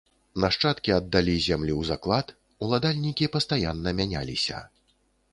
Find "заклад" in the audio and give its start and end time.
1.89-2.33